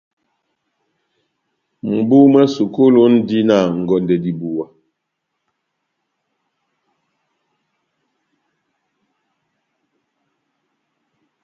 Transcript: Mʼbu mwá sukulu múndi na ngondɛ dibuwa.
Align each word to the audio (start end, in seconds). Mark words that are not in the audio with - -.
Mʼbu 1.89 2.17
mwá 2.31 2.43
sukulu 2.55 2.99
múndi 3.11 3.39
na 3.49 3.57
ngondɛ 3.81 4.15
dibuwa. 4.23 4.65